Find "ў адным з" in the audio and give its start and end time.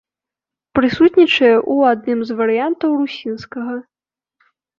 1.73-2.39